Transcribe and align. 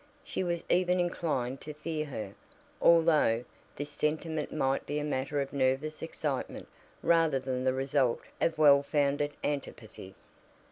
She 0.23 0.43
was 0.43 0.63
even 0.67 0.99
inclined 0.99 1.61
to 1.61 1.75
fear 1.75 2.05
her, 2.05 2.33
although 2.81 3.43
this 3.75 3.91
sentiment 3.91 4.51
might 4.51 4.87
be 4.87 4.97
a 4.97 5.03
matter 5.03 5.41
of 5.41 5.53
nervous 5.53 6.01
excitement 6.01 6.67
rather 7.03 7.37
than 7.37 7.63
the 7.63 7.73
result 7.73 8.21
of 8.41 8.57
well 8.57 8.81
founded 8.81 9.33
antipathy. 9.43 10.15